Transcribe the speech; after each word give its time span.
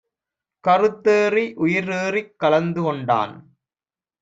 கருத்தேறி 0.63 1.43
உயிர்ஏறிக் 1.57 2.33
கலந்துகொண்டான்! 2.41 3.35